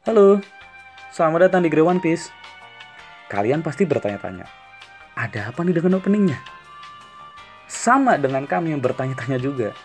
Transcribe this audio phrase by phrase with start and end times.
[0.00, 0.40] Halo,
[1.12, 2.32] selamat datang di Grey One Piece.
[3.28, 4.48] Kalian pasti bertanya-tanya,
[5.12, 6.40] ada apa nih dengan openingnya?
[7.68, 9.76] Sama dengan kami yang bertanya-tanya juga,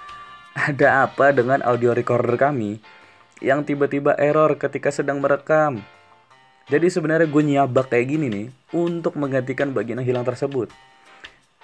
[0.56, 2.80] ada apa dengan audio recorder kami
[3.44, 5.84] yang tiba-tiba error ketika sedang merekam?
[6.72, 10.72] Jadi sebenarnya gue nyabak kayak gini nih untuk menggantikan bagian yang hilang tersebut.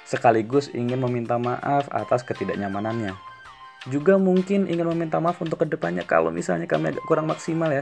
[0.04, 3.31] Sekaligus ingin meminta maaf atas ketidaknyamanannya.
[3.90, 7.82] Juga mungkin ingin meminta maaf untuk ke depannya kalau misalnya kami agak kurang maksimal ya.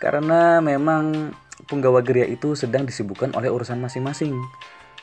[0.00, 1.36] Karena memang
[1.68, 4.32] penggawa geria itu sedang disibukkan oleh urusan masing-masing.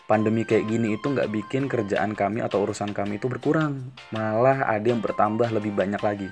[0.09, 3.93] Pandemi kayak gini itu nggak bikin kerjaan kami atau urusan kami itu berkurang.
[4.09, 6.29] Malah ada yang bertambah lebih banyak lagi.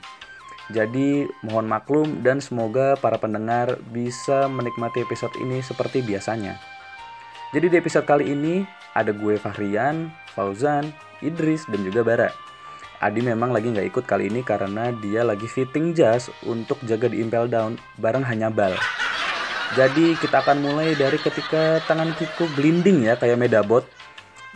[0.72, 6.56] Jadi mohon maklum dan semoga para pendengar bisa menikmati episode ini seperti biasanya.
[7.54, 8.66] Jadi di episode kali ini
[8.98, 10.90] ada gue Fahrian, Fauzan,
[11.22, 12.53] Idris, dan juga Bara.
[13.04, 17.20] Adi memang lagi nggak ikut kali ini karena dia lagi fitting jas untuk jaga di
[17.20, 18.72] Impel Down bareng hanya bal.
[19.76, 23.84] Jadi kita akan mulai dari ketika tangan Kiko glinding ya kayak Medabot.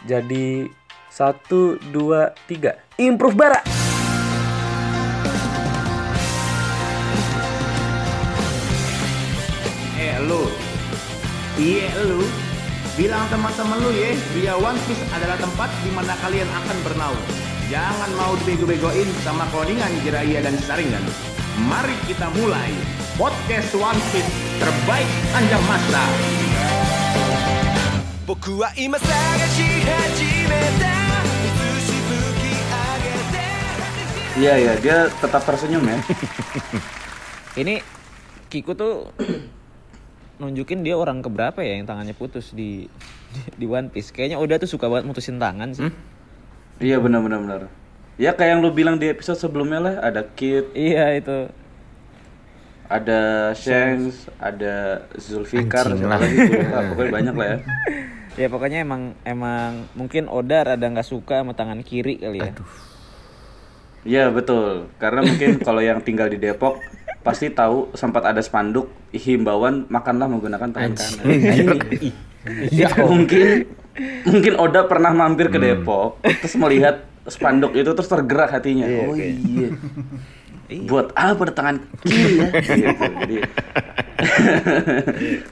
[0.07, 0.63] Jadi
[1.11, 3.59] satu, dua, tiga, improve Bara.
[9.99, 10.47] Eh lu,
[11.59, 12.23] iya lu,
[12.95, 17.46] bilang teman-teman lu ya, via One Piece adalah tempat di mana kalian akan bernaung.
[17.70, 21.04] Jangan mau dibego-begoin sama codingan Jiraiya dan Saringan.
[21.68, 22.72] Mari kita mulai
[23.16, 26.04] podcast One Piece terbaik anjang masa.
[28.22, 29.10] 僕は今探
[29.50, 30.86] し始めた
[31.42, 35.98] 映し吹き上げて Iya ya, dia tetap tersenyum ya.
[37.60, 37.82] Ini
[38.48, 39.10] Kiko tuh
[40.40, 42.86] nunjukin dia orang keberapa ya yang tangannya putus di
[43.32, 44.14] di, di One Piece.
[44.14, 45.90] Kayaknya Oda tuh suka banget mutusin tangan sih.
[46.77, 47.61] Iya benar benar benar.
[48.17, 51.49] Ya kayak yang lu bilang di episode sebelumnya lah, ada Kid, Iya itu.
[52.87, 56.19] ada Shanks, ada Zulfikar, Anjing siapa lah.
[56.23, 56.79] lagi gue lupa.
[56.87, 57.57] pokoknya banyak lah ya.
[58.37, 62.53] Ya pokoknya emang emang mungkin Oda rada nggak suka sama tangan kiri kali ya.
[64.05, 66.77] Iya betul, karena mungkin kalau yang tinggal di Depok
[67.25, 71.25] pasti tahu sempat ada spanduk himbauan makanlah menggunakan tangan kanan.
[71.27, 72.09] Ini
[72.85, 73.65] Ya mungkin
[74.23, 78.85] mungkin Oda pernah mampir ke Depok terus melihat spanduk itu terus tergerak hatinya.
[78.85, 79.69] oh iya.
[80.83, 82.47] Buat apa tangan kiri ya?
[82.67, 83.05] Gitu.
[83.15, 83.37] Jadi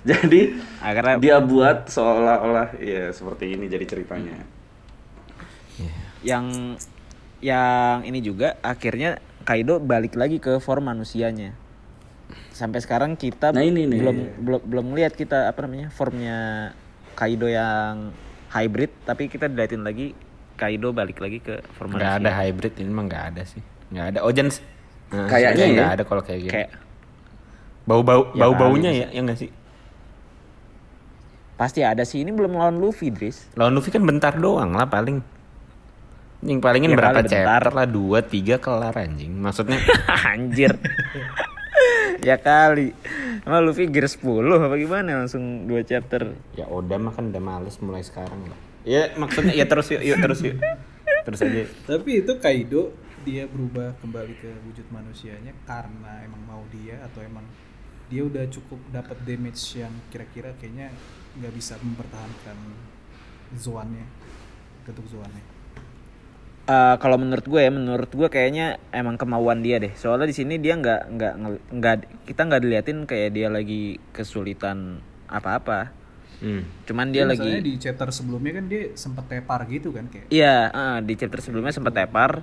[0.04, 0.42] jadi
[0.80, 4.42] Ah, karena- dia buat seolah-olah ya seperti ini jadi ceritanya.
[6.22, 6.46] Yang
[7.40, 11.54] yang ini juga akhirnya Kaido balik lagi ke form manusianya.
[12.50, 14.00] Sampai sekarang kita Nah, ini nih.
[14.02, 16.38] belum belum belum lihat kita apa namanya formnya
[17.14, 18.10] Kaido yang
[18.56, 20.16] hybrid, tapi kita diliatin lagi
[20.56, 23.60] Kaido balik lagi ke form Nggak ada hybrid ini mah nggak ada sih.
[23.92, 24.20] Nggak ada.
[24.24, 24.64] Ojan s-
[25.12, 25.74] nah, Kayaknya ya.
[25.76, 26.54] nggak ada kalau kayak gini.
[26.54, 26.70] Kayak
[27.84, 29.52] bau-bau Ya bau-baunya ya, ya nggak sih?
[31.56, 32.20] pasti ada sih.
[32.20, 33.48] Ini belum lawan Luffy, Dris.
[33.54, 35.24] Lawan Luffy kan bentar doang lah paling.
[36.40, 37.32] Yang palingin Ya berapa bentar.
[37.32, 39.32] chapter lah dua tiga kelar anjing.
[39.34, 39.80] Maksudnya
[40.32, 40.72] Anjir.
[42.30, 42.94] ya kali.
[43.46, 46.34] Emang Luffy gear 10 apa gimana langsung dua chapter.
[46.58, 48.60] ya Oda mah kan udah males mulai sekarang lah.
[48.86, 50.58] Ya maksudnya ya terus yuk, yuk terus yuk.
[51.26, 51.66] Terus aja.
[51.90, 52.94] Tapi itu Kaido
[53.26, 57.42] dia berubah kembali ke wujud manusianya karena emang mau dia atau emang
[58.06, 60.94] dia udah cukup dapat damage yang kira-kira kayaknya
[61.42, 62.58] nggak bisa mempertahankan
[63.58, 64.06] zoannya
[64.86, 65.55] bentuk zoannya.
[66.66, 69.94] Eh, kalau menurut gue ya, menurut gue kayaknya emang kemauan dia deh.
[69.94, 71.34] Soalnya di sini dia nggak nggak
[71.78, 71.96] nggak
[72.26, 74.98] kita nggak diliatin kayak dia lagi kesulitan
[75.30, 75.94] apa-apa.
[76.42, 76.66] Hmm.
[76.90, 80.58] Cuman dia Iya, lagi di chapter sebelumnya kan dia sempat tepar gitu kan kayak Iya,
[80.74, 82.42] eh, di chapter sebelumnya sempat tepar.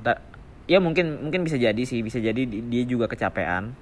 [0.00, 0.24] Ta-
[0.64, 3.76] ya mungkin mungkin bisa jadi sih, bisa jadi di- dia juga kecapean.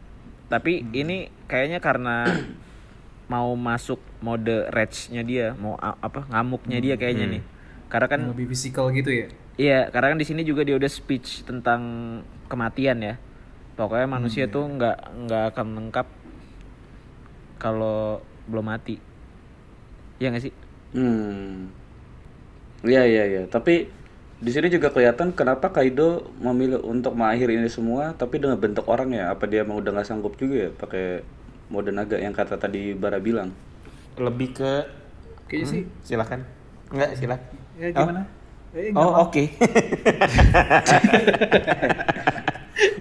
[0.50, 2.26] Tapi ini kayaknya karena
[3.32, 7.42] mau masuk mode rage-nya dia, mau apa ngamuknya dia kayaknya nih.
[7.86, 9.28] Karena kan yang lebih fisikal gitu ya.
[9.60, 11.82] Iya, karena kan di sini juga dia udah speech tentang
[12.48, 13.14] kematian ya.
[13.76, 16.06] Pokoknya manusia tuh nggak nggak akan lengkap
[17.56, 18.20] kalau
[18.50, 18.98] belum mati.
[20.18, 20.54] Iya gak sih?
[20.92, 21.70] Hmm.
[22.82, 23.42] Iya iya iya.
[23.48, 23.86] Tapi
[24.42, 29.14] di sini juga kelihatan kenapa Kaido memilih untuk mengakhiri ini semua tapi dengan bentuk orang
[29.14, 29.30] ya.
[29.32, 31.22] Apa dia mau udah nggak sanggup juga ya pakai
[31.72, 33.54] mode naga yang kata tadi Bara bilang.
[34.18, 34.72] Lebih ke
[35.48, 36.40] Kayaknya sih silakan.
[36.92, 37.56] Enggak, silakan.
[37.80, 38.41] ya gimana?
[38.72, 39.44] Eh, Oh, oke.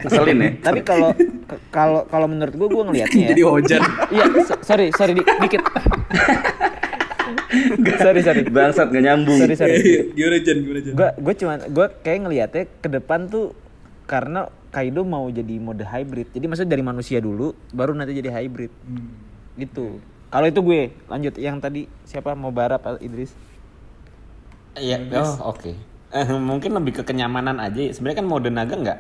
[0.01, 0.49] Ngeselin ya.
[0.61, 1.09] Tapi kalau
[1.71, 3.29] kalau kalau menurut gue gue ngelihatnya ya.
[3.31, 3.81] Jadi hujan.
[4.09, 5.61] Iya, so- sorry, sorry di- dikit.
[7.97, 8.41] sorry, sorry.
[8.45, 9.39] Bangsat gak nyambung.
[9.39, 9.75] Sorry, sorry.
[10.11, 10.57] gimana Jan?
[10.59, 10.93] Gimana Jan?
[10.93, 13.55] Gue gue cuman gue kayak ngelihatnya ke depan tuh
[14.05, 16.31] karena Kaido mau jadi mode hybrid.
[16.31, 18.71] Jadi maksudnya dari manusia dulu baru nanti jadi hybrid.
[18.81, 19.07] Hmm.
[19.55, 19.99] Gitu.
[20.27, 23.31] Kalau itu gue lanjut yang tadi siapa mau bara Pak Idris?
[24.79, 25.71] Iya, oh oke.
[26.11, 27.79] Eh, mungkin lebih ke kenyamanan aja.
[27.79, 27.91] ya.
[27.91, 28.99] Sebenarnya kan mode naga nggak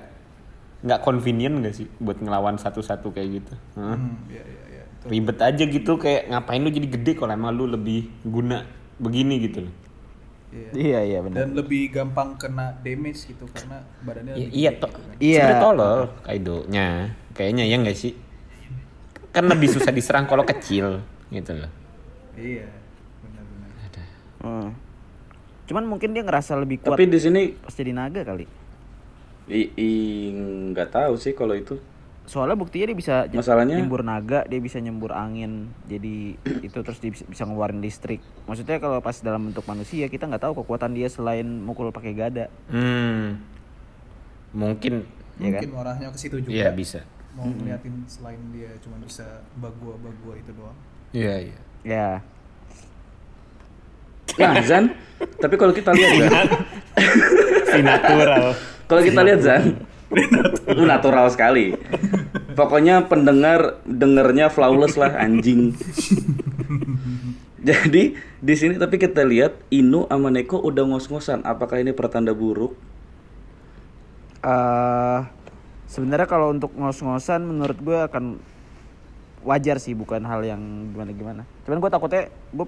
[0.81, 3.53] nggak convenient nggak sih buat ngelawan satu-satu kayak gitu.
[3.77, 4.83] Hmm, iya iya iya.
[4.87, 5.05] Itu.
[5.07, 8.65] Ribet aja gitu kayak ngapain lu jadi gede kalau emang lu lebih guna
[8.97, 9.75] begini gitu loh.
[10.51, 10.69] Iya.
[10.75, 11.37] Iya iya benar.
[11.47, 14.89] Dan lebih gampang kena damage gitu karena badannya I- lebih iya gede toh.
[14.91, 15.15] gitu kan.
[15.21, 15.35] Iya.
[15.39, 16.87] Sebenarnya tolol Kaido-nya.
[17.31, 18.13] Kayaknya ya nggak sih?
[19.31, 20.99] Kan lebih susah diserang kalau kecil
[21.31, 21.71] gitu loh.
[22.35, 22.67] Iya.
[23.23, 23.69] Benar-benar.
[24.43, 24.69] Hmm.
[25.65, 28.45] Cuman mungkin dia ngerasa lebih kuat Tapi di sini pas jadi naga kali.
[29.47, 29.61] i,
[30.71, 31.75] nggak tahu sih kalau itu.
[32.23, 35.67] Soalnya buktinya dia bisa Masalahnya- nyembur naga, dia bisa nyembur angin.
[35.85, 38.21] Jadi itu terus dia bisa, bisa ngeluarin listrik.
[38.45, 42.45] Maksudnya kalau pas dalam bentuk manusia kita nggak tahu kekuatan dia selain mukul pakai gada.
[42.67, 43.41] Hmm.
[44.51, 45.07] Mungkin
[45.41, 46.53] Iya Mungkin arahnya ke situ juga.
[46.53, 47.01] iya bisa.
[47.33, 49.25] Mau ngeliatin selain dia cuma bisa
[49.57, 50.77] bagua-bagua itu doang.
[51.11, 51.59] Iya, iya.
[51.81, 52.09] Ya.
[54.39, 54.95] Nah, Zan,
[55.39, 56.47] tapi kalau kita lihat Zan,
[57.71, 58.55] Si natural.
[58.87, 59.63] kalau kita lihat Zan,
[60.75, 61.75] lu natural sekali.
[62.51, 65.71] Pokoknya pendengar dengernya flawless lah anjing.
[67.61, 71.45] Jadi di sini tapi kita lihat Inu sama Neko udah ngos-ngosan.
[71.45, 72.73] Apakah ini pertanda buruk?
[74.41, 75.19] eh
[75.85, 78.41] sebenarnya kalau untuk ngos-ngosan menurut gue akan
[79.45, 81.41] wajar sih bukan hal yang gimana gimana.
[81.69, 82.65] Cuman gue takutnya gue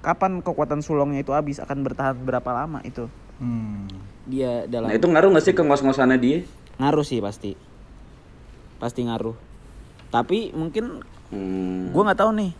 [0.00, 3.06] kapan kekuatan sulongnya itu habis akan bertahan berapa lama itu
[3.36, 3.86] Hmm.
[4.24, 6.38] dia dalam Nah itu ngaruh nggak sih ke ngos-ngosannya dia?
[6.76, 7.54] ngaruh sih pasti
[8.76, 9.34] pasti ngaruh
[10.08, 11.90] tapi mungkin Hmm.
[11.90, 12.52] gue nggak tahu nih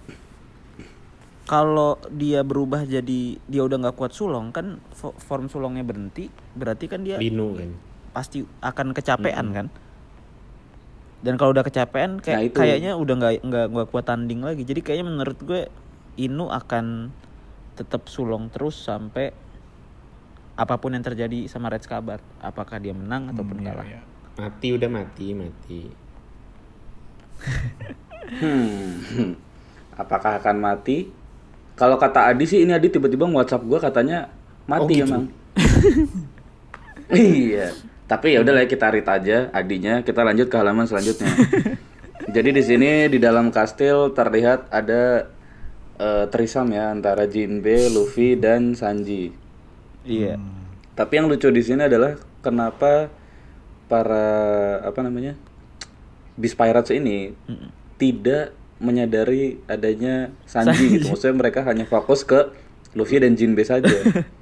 [1.45, 6.85] kalau dia berubah jadi dia udah nggak kuat sulong kan fo- form sulongnya berhenti berarti
[6.87, 7.71] kan dia Linu kan.
[8.13, 9.67] pasti akan kecapean kan
[11.19, 12.55] dan kalau udah kecapean Nah, kayak itu.
[12.55, 15.61] kayaknya udah nggak nggak nggak kuat tanding lagi jadi kayaknya menurut gue
[16.17, 17.15] Inu akan
[17.79, 19.31] tetap sulong terus sampai
[20.59, 24.01] apa pun yang terjadi sama Red Kabar apakah dia menang ataupun Iya, kalah iya.
[24.39, 25.81] Mati udah mati, mati.
[28.29, 29.33] Hmm.
[29.97, 31.09] Apakah akan mati?
[31.73, 34.29] Kalau kata Adi sih ini Adi tiba-tiba WhatsApp gua katanya
[34.69, 35.09] mati Oh, gitu?
[35.09, 35.25] emang.
[37.15, 37.73] iya.
[38.05, 40.05] Tapi ya udahlah kita read aja Adinya.
[40.05, 41.33] Kita lanjut ke halaman selanjutnya.
[42.37, 45.33] Jadi di sini di dalam kastil terlihat ada
[45.99, 49.35] eh, trisam ya antara Jinbe, Luffy dan Sanji.
[50.09, 50.39] iya
[50.95, 53.07] Tapi yang lucu di sini adalah kenapa
[53.87, 54.27] para
[54.83, 55.39] apa namanya
[56.35, 57.35] Beast Pirates ini
[57.99, 61.15] tidak menyadari adanya Sanji gitu.
[61.15, 62.51] Maksudnya mereka hanya fokus ke
[62.95, 63.91] Luffy dan Jinbe saja.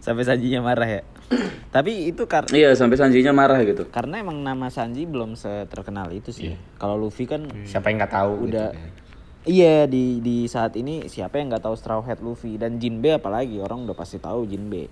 [0.00, 1.02] sampai Sanjinya marah ya
[1.74, 3.88] tapi itu karena iya, sampai Sanjinya marah gitu.
[3.90, 5.34] karena emang nama Sanji belum
[5.66, 9.05] terkenal itu sih kalau Luffy kan Siapa yang nggak tahu udah gitu kan.
[9.46, 13.56] Iya di di saat ini siapa yang nggak tahu Straw Hat Luffy dan Jinbe apalagi
[13.56, 14.90] orang udah pasti tahu Jinbe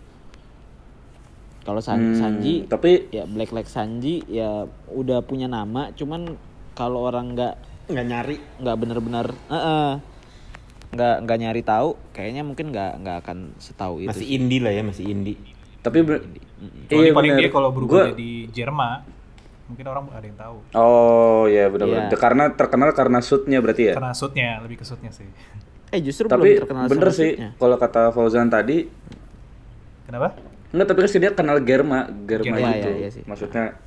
[1.62, 6.36] kalau San- Hmm, Sanji tapi ya Black Leg Sanji ya udah punya nama cuman
[6.72, 7.54] kalau orang nggak
[7.84, 8.36] nggak nyari.
[8.58, 9.92] nggak bener-bener eh, eh,
[10.90, 14.34] nggak nggak nyari tahu kayaknya mungkin nggak nggak akan setahu itu Masih sih.
[14.34, 15.36] indie lah ya, masih indie.
[15.80, 16.24] tapi ber-
[16.86, 17.42] Kecuali iya paling bener.
[17.42, 19.04] dia kalau berubah Gua- jadi Jerma,
[19.64, 20.56] mungkin orang ada yang tahu.
[20.76, 22.12] Oh iya benar-benar.
[22.12, 22.18] Iya.
[22.20, 23.94] Karena terkenal karena shootnya berarti ya.
[23.96, 25.28] Karena shootnya, lebih ke shootnya sih.
[25.94, 28.90] eh justru Tapi belum terkenal bener sama sih kalau kata Fauzan tadi
[30.04, 30.34] Kenapa?
[30.74, 32.88] Enggak, tapi kan dia kenal Germa, Germa Germa, gitu.
[32.90, 33.22] iya, iya sih.
[33.24, 33.78] Maksudnya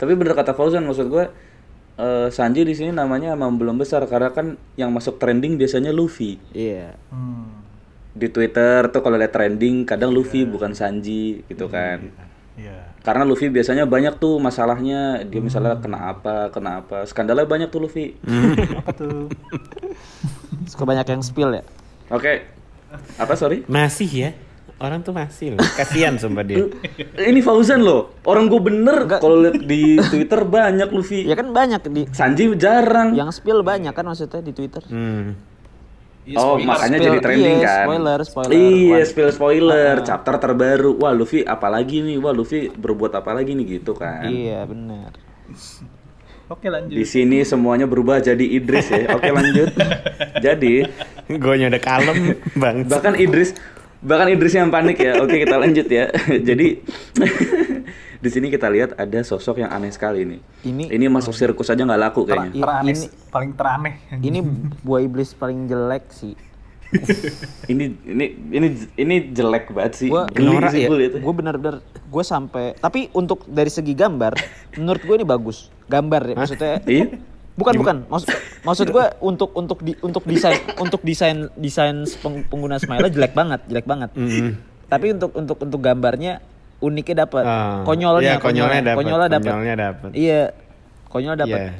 [0.00, 1.28] Tapi bener kata Fauzan maksud gua
[2.00, 6.40] eh, Sanji di sini namanya emang belum besar karena kan yang masuk trending biasanya Luffy.
[6.56, 7.60] iya Hmm.
[8.16, 12.08] Di Twitter tuh kalau lihat trending kadang Luffy bukan Sanji gitu kan.
[12.60, 12.92] Iya.
[13.00, 17.08] Karena Luffy biasanya banyak tuh masalahnya, dia misalnya kena apa, kena apa.
[17.08, 18.12] Skandalnya banyak tuh Luffy.
[18.76, 19.32] Apa tuh?
[20.66, 21.64] suka banyak yang spill ya
[22.10, 22.44] Oke.
[23.16, 23.64] Apa sorry?
[23.64, 24.30] Masih ya.
[24.76, 25.60] Orang tuh masih loh.
[25.76, 26.64] Kasihan sumpah dia.
[27.14, 28.16] Ini Fauzan loh.
[28.22, 31.24] Orang gue bener kalau lihat di Twitter banyak Luffy.
[31.24, 33.12] ya kan banyak di Sanji jarang.
[33.12, 35.36] yang spill banyak kan maksudnya di Twitter Hmm.
[36.20, 36.68] Iya, oh, spoiler.
[36.68, 37.84] makanya Spill, jadi trending iya, kan.
[37.88, 38.52] spoiler, spoiler.
[38.52, 40.92] Iya, spill spoiler, chapter terbaru.
[41.00, 42.16] Wah, Luffy apalagi nih?
[42.20, 44.28] Wah, Luffy berbuat apa lagi nih gitu kan.
[44.28, 45.16] iya benar
[46.50, 46.90] Oke lanjut.
[46.90, 49.14] Di sini semuanya berubah jadi Idris ya.
[49.14, 49.70] Oke, lanjut.
[50.44, 50.82] jadi,
[51.30, 52.82] Gue udah kalem bang.
[52.90, 53.54] bahkan Idris
[54.02, 55.22] bahkan Idris yang panik ya.
[55.22, 56.10] Oke, kita lanjut ya.
[56.26, 56.82] jadi
[58.20, 60.40] di sini kita lihat ada sosok yang aneh sekali nih.
[60.62, 62.52] Ini- ini masuk sirkus aja nggak laku Ter- kayaknya.
[62.52, 63.94] I- teraneh, ini- paling teraneh.
[64.20, 64.38] ini
[64.78, 66.36] buah iblis paling jelek sih
[67.70, 70.08] ini ini ini ini jelek banget sih.
[70.10, 70.88] Gua Geli norak sih ya.
[70.90, 74.34] Gue bener-bener gue sampai tapi untuk dari segi gambar
[74.74, 75.70] menurut gue ini bagus.
[75.86, 76.82] Gambar ya maksudnya.
[76.82, 77.06] Iya.
[77.54, 77.96] Bukan bukan.
[78.08, 78.28] Maksud
[78.62, 83.60] maksud gue untuk untuk di, untuk desain untuk desain desain peng- pengguna smile jelek banget,
[83.70, 84.10] jelek banget.
[84.90, 86.42] Tapi untuk untuk untuk gambarnya
[86.80, 87.42] uniknya dapat.
[87.42, 89.44] Ah, konyolnya, iya, konyolnya dapat, Konyolnya dapat.
[89.46, 90.10] konyolnya dapat.
[90.12, 90.42] Iya.
[91.06, 91.60] Konyol dapat.
[91.60, 91.72] Iya.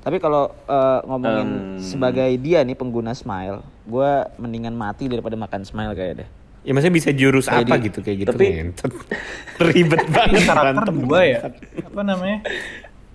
[0.00, 1.80] Tapi kalau eh, ngomongin Em.
[1.80, 6.28] sebagai dia nih pengguna smile, gue mendingan mati daripada makan smile kayak deh.
[6.60, 8.92] Ya maksudnya bisa jurus Kayak apa di- gitu kayak gitu Tapi- ngentot.
[9.66, 11.38] Ribet Ini banget karakter dua ya
[11.84, 12.38] apa namanya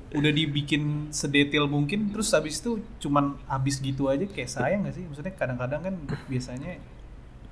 [0.10, 5.04] udah dibikin sedetil mungkin terus habis itu cuman habis gitu aja kayak sayang gak sih
[5.04, 5.94] maksudnya kadang-kadang kan
[6.26, 6.82] biasanya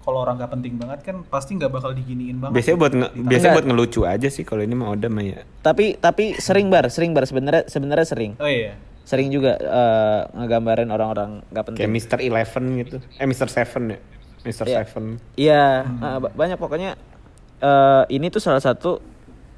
[0.08, 3.28] kalau orang nggak penting banget kan pasti nggak bakal diginiin banget Biasanya buat nge- Ditambah-
[3.28, 5.44] biasanya buat ngelucu aja sih kalau ini mah Oda mah ya.
[5.60, 8.32] Tapi tapi sering bar, sering bar sebenarnya sebenarnya sering.
[8.38, 11.80] oh iya Sering juga eh, ngegambarin orang-orang nggak penting.
[11.82, 12.18] Kayak Mr.
[12.22, 12.98] Eleven gitu.
[13.14, 13.48] Eh Mr.
[13.48, 14.00] Seven ya.
[14.42, 14.64] Mr.
[14.66, 14.76] Iya.
[14.82, 15.04] Seven.
[15.36, 16.96] Iya, eh, ba- banyak pokoknya
[17.60, 19.04] eh, ini tuh salah satu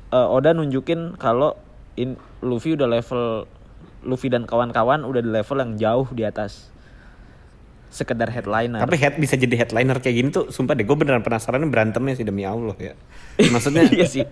[0.09, 1.53] eh, Oda nunjukin kalau
[1.93, 3.45] in, Luffy udah level
[4.01, 6.73] Luffy dan kawan-kawan udah di level yang jauh di atas
[7.89, 8.77] sekedar headliner.
[8.77, 12.23] Tapi head bisa jadi headliner kayak gini tuh sumpah deh gue beneran penasaran berantemnya sih
[12.23, 12.93] demi Allah ya.
[13.41, 14.23] Maksudnya iya sih.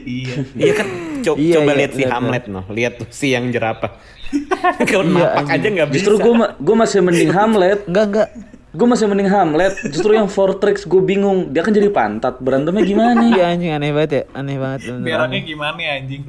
[0.00, 0.86] iya Iya kan
[1.20, 3.98] co- Iya, coba iya, lihat si lihat, Hamlet noh, lihat tuh si yang jerapah.
[4.88, 5.96] Kalau Iya, napak aja nggak bisa.
[5.98, 7.80] Justru gue gue masih mending Hamlet.
[7.84, 8.28] Enggak enggak.
[8.72, 9.74] Gue masih mending Hamlet.
[9.84, 11.50] Justru yang Fortrix gue bingung.
[11.50, 12.38] Dia kan jadi pantat.
[12.38, 13.20] Berantemnya gimana?
[13.20, 14.80] Iya anjing aneh banget ya, aneh banget.
[14.88, 15.42] aneh.
[15.42, 16.22] gimana ya anjing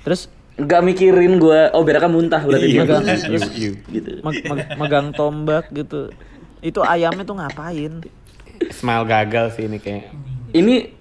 [0.00, 0.26] Terus
[0.60, 1.60] Gak mikirin gue.
[1.70, 3.16] Oh beraknya muntah berarti Iya, dia.
[3.26, 3.72] you, you.
[3.88, 4.20] Gitu.
[4.20, 6.12] meg- meg- megang tombak gitu.
[6.60, 8.04] Itu ayamnya tuh ngapain?
[8.68, 10.12] Smile gagal sih ini kayak.
[10.50, 11.00] Ini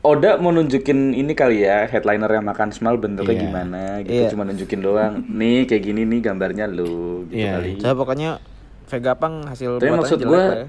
[0.00, 3.42] Oda mau nunjukin ini kali ya headliner yang makan smile bentuknya Iya.
[3.42, 4.28] gimana gitu Iya.
[4.28, 7.52] cuma nunjukin doang nih kayak gini nih gambarnya lu gitu Iya.
[7.54, 8.30] kali Saya pokoknya
[8.88, 10.66] Vegapunk hasil Tapi maksud lah ya.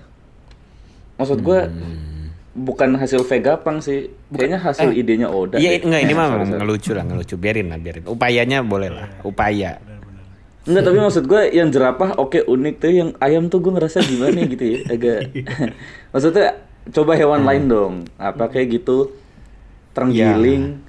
[1.16, 2.11] maksud gue Hmm.
[2.52, 4.12] Bukan hasil Vegapunk sih.
[4.30, 5.88] Kayaknya hasil idenya Oda Iya deh.
[5.88, 7.36] enggak ini mah ngelucu lah ngelucu.
[7.40, 8.04] Biarin lah biarin.
[8.06, 9.80] Upayanya boleh lah upaya.
[10.62, 14.46] Enggak tapi maksud gue yang jerapah oke unik tuh yang ayam tuh gue ngerasa gimana
[14.46, 15.34] gitu ya agak
[16.14, 16.62] maksudnya
[16.94, 17.94] coba hewan lain dong.
[18.20, 19.10] Apa kayak gitu?
[19.96, 20.84] Terenggiling.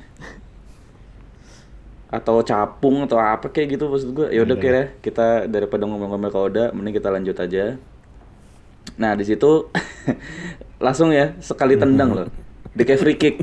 [2.12, 4.26] Atau capung atau apa kayak gitu maksud gue.
[4.28, 7.80] Ya udah kira kita daripada ngomong-ngomong ke Oda mending kita lanjut aja.
[9.00, 9.72] Nah di situ
[10.82, 12.26] langsung ya sekali tendang loh.
[12.74, 13.36] Dia kayak free kick.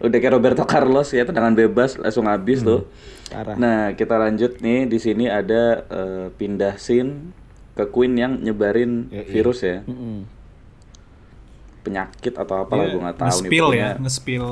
[0.00, 2.84] Udah kayak Roberto Carlos ya tendangan bebas langsung habis tuh.
[3.30, 3.54] Parah.
[3.54, 7.30] nah kita lanjut nih di sini ada eh, pindah scene
[7.78, 9.22] ke Queen yang nyebarin Yoi.
[9.30, 9.86] virus ya.
[9.86, 10.26] Mm-mm.
[11.80, 14.46] penyakit atau apa lah Dia gue nggak tahu nih nge-spill ya nge-spill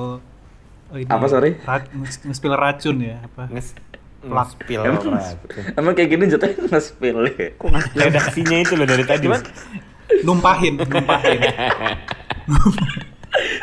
[0.88, 1.50] oh, ini Apa, sorry?
[1.60, 3.42] ra- nge- nge-spill racun ya apa?
[3.52, 3.68] Nges
[4.18, 5.02] ngespil Emang,
[5.76, 7.46] emang kayak gini jatuhnya nge-spill ya?
[7.98, 9.26] Redaksinya itu loh dari tadi.
[10.26, 11.40] Numpahin numpahin.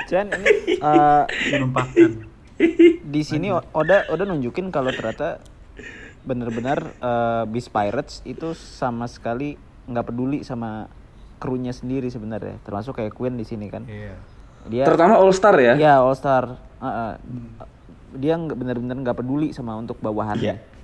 [0.10, 1.24] Cuman ini eh,
[1.58, 2.12] menumpahkan.
[3.04, 5.44] di sini Oda Oda nunjukin kalau ternyata
[6.24, 10.88] benar-benar eh, Beast Pirates itu sama sekali nggak peduli sama
[11.42, 12.62] krunya sendiri sebenarnya.
[12.64, 13.84] Termasuk kayak Queen di sini kan.
[13.86, 14.16] Iya.
[14.66, 15.78] Dia terutama All Star ya?
[15.78, 16.58] Ya All Star.
[16.82, 17.14] Uh, uh,
[18.16, 20.56] dia nggak benar-benar nggak peduli sama untuk bawahannya.
[20.58, 20.75] Iya.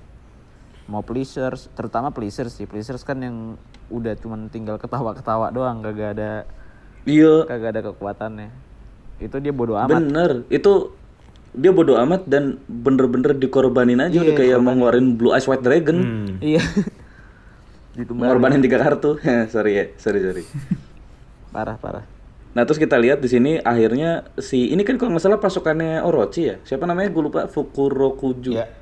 [0.90, 2.66] Mau pleasers terutama pleasers sih.
[2.66, 3.60] Pleasers kan yang
[3.92, 6.30] udah cuman tinggal ketawa-ketawa doang kagak ada
[7.04, 7.44] iya.
[7.46, 8.48] kagak ada kekuatannya.
[9.22, 10.00] Itu dia bodoh amat.
[10.02, 10.30] Bener.
[10.50, 10.96] Itu
[11.52, 14.16] dia bodoh amat dan bener-bener dikorbanin aja.
[14.16, 15.98] Iya, udah kayak mau ngeluarin Blue Eyes White Dragon.
[16.00, 16.32] Hmm.
[16.40, 16.64] iya.
[17.92, 19.20] Ngorbanin tiga kartu.
[19.52, 19.84] Sorry ya.
[20.00, 20.44] Sorry sorry.
[21.54, 22.08] Parah parah.
[22.56, 26.48] Nah terus kita lihat di sini akhirnya si ini kan kalau nggak salah pasukannya Orochi
[26.48, 26.56] ya?
[26.64, 27.12] Siapa namanya?
[27.12, 27.44] Gue lupa.
[27.48, 28.56] Fukurokuju.
[28.56, 28.72] Ya.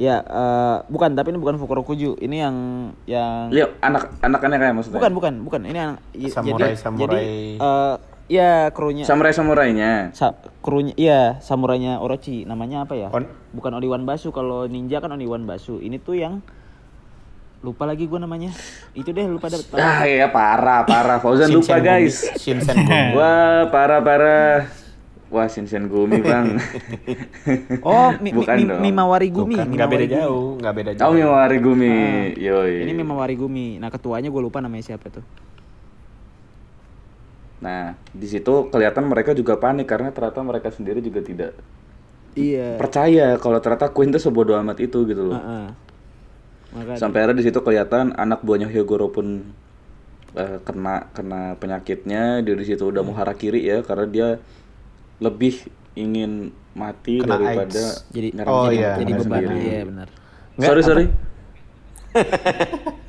[0.00, 2.56] Ya eh, bukan tapi ini bukan Fukurokuju ini yang
[3.04, 4.96] yang Lihat anak anakannya kayak maksudnya.
[4.96, 7.04] bukan bukan bukan ini yang i- Samurai- jadi, samurai.
[7.04, 7.20] jadi
[7.60, 7.94] eh,
[8.30, 10.08] ya krunya Samurai samurainya.
[10.12, 13.08] Sa krunya iya samurainya Orochi namanya apa ya?
[13.10, 15.76] On- Bukan Oniwan Basu kalau ninja kan Oniwan Basu.
[15.76, 16.38] Ini tuh yang
[17.60, 18.54] lupa lagi gua namanya.
[18.94, 19.68] Itu deh lupa dapet.
[19.74, 22.24] Ah ya parah parah Fauzan lupa guys.
[22.38, 23.12] Shinsengumi.
[23.12, 24.70] Wah parah parah.
[25.30, 26.58] Wah Shinsengumi Gumi bang.
[27.86, 28.80] Oh, mi, mi, Bukan mi, dong.
[28.82, 29.54] Mimawari Gumi.
[29.54, 31.14] Bukan, nggak beda jauh, nggak beda Oh jauh.
[31.14, 31.94] Mimawari Gumi.
[32.34, 32.74] Yoi.
[32.82, 33.78] Ini Mimawari Gumi.
[33.78, 35.22] Nah, ketuanya gue lupa namanya siapa tuh.
[37.60, 41.52] Nah di situ kelihatan mereka juga panik karena ternyata mereka sendiri juga tidak
[42.32, 42.78] Iya.
[42.78, 45.36] percaya kalau ternyata Queen tuh sebodoh amat itu gitu loh.
[45.36, 45.66] Heeh.
[46.70, 49.50] Maka Sampai akhirnya di situ kelihatan anak buahnya Hyogoro pun
[50.38, 52.40] eh, kena kena penyakitnya.
[52.46, 54.28] Dia di situ udah mau harakiri ya karena dia
[55.20, 55.54] lebih
[55.92, 58.08] ingin mati Kena daripada AIDS.
[58.08, 58.90] jadi nyerang Oh, jadi iya.
[58.96, 59.24] jadi beban.
[59.26, 59.56] sendiri.
[59.60, 60.08] Iya benar.
[60.50, 60.88] Nggak, sorry apa?
[60.88, 61.06] sorry.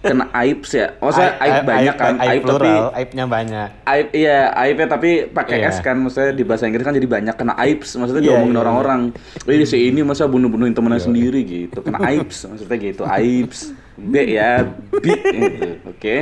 [0.02, 0.88] kena aib ya.
[0.96, 3.68] Maksudnya aib, Aib- banyak kan, aib, aib, tapi aibnya banyak.
[3.84, 5.70] aib iya aibnya tapi pakai Iya.
[5.70, 8.62] s kan maksudnya di bahasa Inggris kan jadi banyak kena aibs maksudnya Iya, diomongin iya.
[8.62, 9.02] orang-orang
[9.48, 13.60] ini si ini masa bunuh-bunuhin temennya sendiri gitu kena aibs maksudnya gitu aibs
[13.96, 15.70] b ya b gitu.
[15.84, 16.16] oke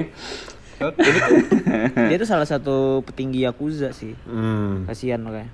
[2.01, 4.15] Dia tuh salah satu petinggi yakuza sih.
[4.24, 4.88] Hmm.
[4.88, 5.51] Kasihan makanya.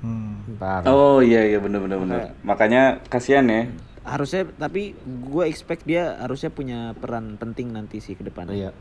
[0.00, 0.56] Hmm.
[0.86, 3.68] oh iya iya bener bener bener makanya kasihan ya
[4.00, 8.48] Harusnya tapi gue expect dia harusnya punya peran penting nanti sih ke depan.
[8.48, 8.72] Iya.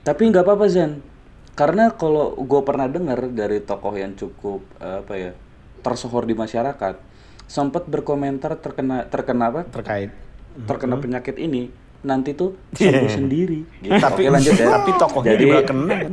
[0.00, 0.98] tapi nggak apa-apa Zan
[1.52, 5.32] karena kalau gue pernah dengar dari tokoh yang cukup eh, apa ya
[5.80, 6.98] tersohor di masyarakat
[7.44, 10.10] sempat berkomentar terkena terkena apa Terkait.
[10.60, 13.92] terkena penyakit ini nanti tuh sembuh sendiri gitu.
[13.92, 16.12] Tapi Oke lanjut ya Tapi tokohnya Jadi- juga kena kan.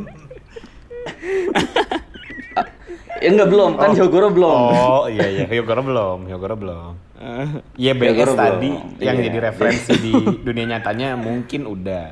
[3.17, 6.91] Ya enggak belum kan Hyogoro belum Oh iya iya, Hyogoro belum, Hyogoro belum.
[7.77, 9.01] Iya BS Hyogoro tadi belum.
[9.01, 9.25] yang Iya.
[9.25, 12.07] jadi referensi di dunia nyatanya mungkin udah.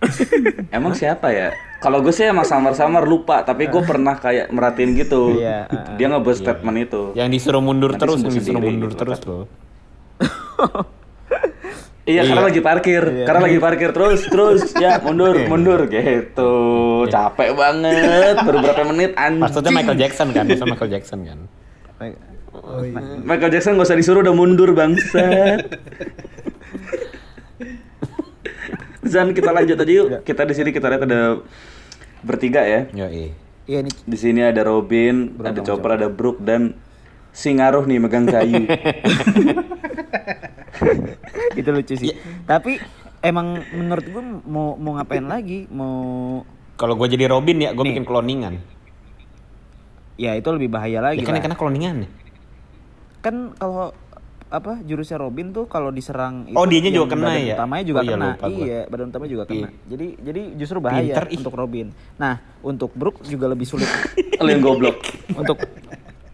[0.72, 5.36] emang siapa ya kalau gue sih emang samar-samar lupa tapi gue pernah kayak merhatiin gitu
[5.36, 5.96] Iya, uh-uh.
[5.96, 9.44] dia ngebuat statement itu Yang disuruh mundur Nanti terus, yang disuruh mundur gitu, terus loh.
[12.10, 13.90] iya karena lagi parkir karena lagi parkir.
[13.94, 14.62] Terus terus.
[14.76, 16.52] Ya mundur mundur gitu.
[17.06, 19.46] Capek banget baru berapa menit anjing.
[19.46, 21.38] Maksudnya Michael Jackson kan, maksudnya Michael Jackson kan.
[22.50, 22.98] Oh iya.
[23.22, 25.70] Michael Jackson gak usah disuruh udah mundur bangsat.
[29.10, 30.08] Zan kita lanjut aja yuk.
[30.26, 31.40] Kita di sini kita lihat ada
[32.20, 32.86] bertiga ya.
[32.92, 33.06] Yo
[33.70, 36.74] Iya nih Di sini ada Robin, ada Chopper, ada Brook dan
[37.30, 38.66] si ngaruh nih megang kayu.
[41.60, 42.10] itu lucu sih.
[42.42, 42.78] Tapi
[43.20, 45.66] emang menurut gue mau mau ngapain lagi?
[45.66, 46.42] Mau
[46.74, 48.56] Kalau gue jadi Robin ya, gue bikin cloningan.
[50.16, 51.42] ya itu lebih bahaya lagi Ya kan lah.
[51.42, 51.96] karena cloningan.
[53.18, 53.92] kan kalau
[54.48, 57.54] apa jurusnya Robin tuh kalau diserang Oh, itu dianya yang juga kena badan ya?
[57.54, 58.58] utamanya juga Oh, iya, kena lupa gua.
[58.58, 59.68] iya badan utamanya juga kena Iya.
[59.86, 61.38] jadi jadi justru bahaya Pinter, ih.
[61.38, 63.86] untuk Robin nah untuk Brook juga lebih sulit
[64.42, 64.96] yang goblok.
[65.32, 65.56] untuk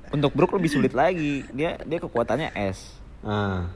[0.08, 3.66] untuk Brook lebih sulit lagi dia dia kekuatannya S Ah.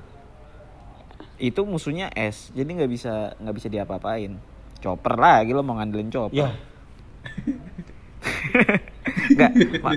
[1.40, 4.36] Itu musuhnya S jadi nggak bisa nggak bisa diapa-apain
[4.78, 6.48] chopper lagi lo mau ngandelin chopper Ya.
[9.30, 9.96] Nggak, ma-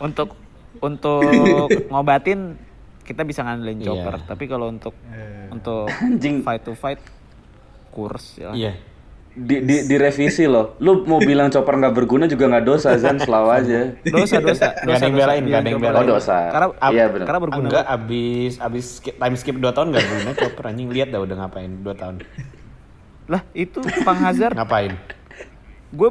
[0.00, 0.28] untuk
[0.80, 1.22] untuk
[1.88, 2.54] ngobatin
[3.02, 3.86] kita bisa ngandelin Iya.
[3.86, 5.50] chopper tapi kalau untuk Eh.
[5.50, 6.40] untuk Anjing.
[6.40, 7.00] fight to fight
[7.90, 8.72] kurs ya Iya.
[9.34, 10.78] Di, di, direvisi loh.
[10.78, 13.80] Lu mau bilang chopper nggak berguna juga nggak dosa Zan selalu aja.
[14.06, 15.96] dosa dosa Nggak ada yang belain, nggak ada yang belain.
[15.96, 16.38] Oh, dosa.
[16.48, 17.24] karena Iya, benar.
[17.24, 21.10] karena berguna Enggak, abis abis skip, time skip 2 tahun gak guna chopper anjing lihat
[21.10, 22.16] dah udah ngapain 2 tahun.
[23.24, 24.94] lah itu Pang Hazard Ngapain?
[25.90, 26.10] gue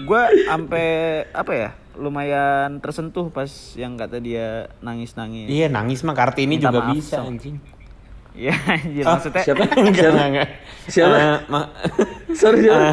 [0.00, 0.86] gue sampai
[1.30, 4.46] apa ya lumayan tersentuh pas yang kata dia
[4.80, 7.60] nangis nangis Iya nangis mah Kartini Minta juga maaf bisa anjing.
[8.34, 9.64] ya anjir, Ah, maksudnya Siapa?
[9.70, 10.10] Enggak, Siapa?
[10.10, 10.48] enggak, enggak.
[10.86, 11.14] Siapa?
[11.14, 11.70] Eh, ma-
[12.34, 12.92] Sorry, siapa?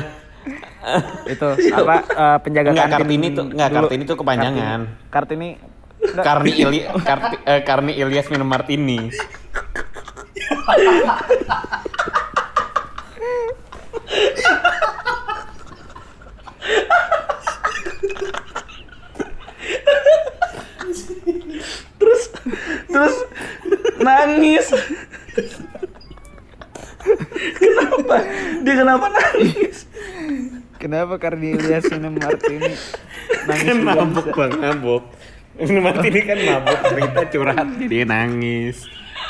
[1.32, 3.78] itu apa eh, penjaga Enggak, kantin Kartini tuh- enggak, dulu.
[3.88, 4.80] Kartini tuh kepanjangan.
[5.08, 5.50] Kartini,
[6.04, 9.08] Kartini Karni Ili Karti, eh, Karni Ilyas minum martini.
[22.88, 23.16] Terus
[24.00, 24.68] nangis.
[27.60, 28.16] Kenapa?
[28.64, 29.88] Dia kenapa nangis?
[30.84, 32.76] kenapa Cornelius minum martini
[33.48, 35.04] nangis Kan mabuk bang, mabuk.
[35.56, 38.84] Minum martini kan mabuk, cerita curhat jadi nangis.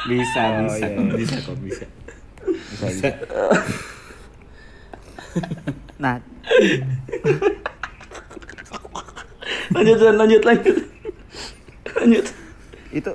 [0.04, 1.14] Bisa, bisa, iya, kok, iya.
[1.16, 1.86] bisa kok, bisa.
[2.44, 3.10] Bisa, bisa.
[6.04, 6.20] nah
[9.74, 10.76] Lanjut, lanjut, lanjut.
[11.94, 12.26] Lanjut.
[12.94, 13.12] itu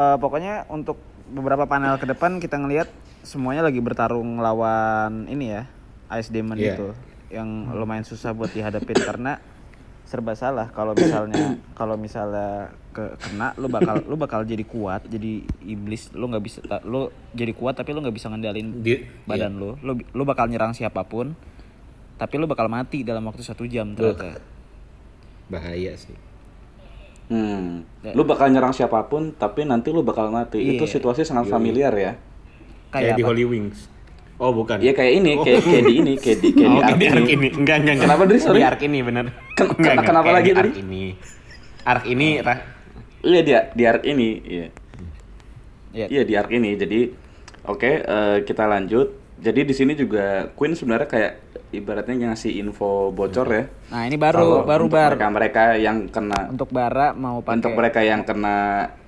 [0.00, 2.88] eh, pokoknya untuk beberapa panel ke depan kita ngelihat
[3.20, 5.62] semuanya lagi bertarung lawan ini ya
[6.14, 6.74] Ice Demon Iya.
[6.74, 6.88] itu
[7.26, 9.42] yang lumayan susah buat dihadapin karena
[10.06, 15.42] serba salah kalau misalnya kalau misalnya ke kena lu bakal lu bakal jadi kuat jadi
[15.60, 19.74] iblis lu nggak bisa lu jadi kuat tapi lu nggak bisa ngendalin Dia- badan lu
[19.82, 21.34] lu lu bakal nyerang siapa pun
[22.16, 24.38] tapi lu bakal mati dalam waktu satu jam ternyata
[25.46, 26.14] Bahaya sih.
[27.26, 27.82] Hmm.
[28.14, 30.62] Lu bakal nyerang siapa pun, tapi nanti lu bakal mati.
[30.62, 30.92] Itu Iya.
[30.92, 32.12] situasi sangat familiar ya.
[32.94, 33.28] Kayak, di apa?
[33.34, 33.90] Holy Wings.
[34.36, 34.78] Oh bukan.
[34.78, 37.06] Iya kayak ini, kayak, kayak di ini, kayak di, kayak oh, di kayak arc di
[37.08, 37.48] arc ini.
[37.50, 38.06] Enggak, enggak, enggak.
[38.06, 38.38] Kenapa, Dri?
[38.38, 38.60] Sorry.
[38.60, 39.24] Di arc ini bener.
[39.26, 40.68] Ken- Enggak, enggak, kenapa kayak lagi di tadi?
[40.68, 41.04] Arc ini.
[41.86, 42.28] Arc ini
[43.26, 44.66] Iya dia di arc ini, iya.
[45.96, 46.06] Iya.
[46.12, 46.70] Iya di arc ini.
[46.76, 47.00] Jadi
[47.64, 49.08] oke, eh, kita lanjut.
[49.36, 51.32] Jadi di sini juga Queen sebenarnya kayak
[51.74, 53.64] ibaratnya ngasih info bocor ya.
[53.92, 57.72] Nah, ini baru Kalau baru untuk bar mereka-mereka yang kena untuk bara mau pakai untuk
[57.76, 58.56] mereka yang kena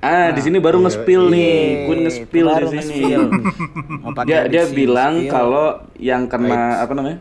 [0.02, 1.48] ah di sini baru nge-spill nih.
[1.48, 2.76] Iya, Queen nge-spill itu di sini.
[2.76, 3.22] nge-spill.
[4.04, 7.18] mau pakai Dia dia bilang kalau yang kena apa namanya?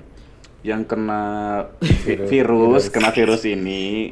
[0.65, 1.21] Yang kena
[1.79, 4.11] vi- virus, kena virus ini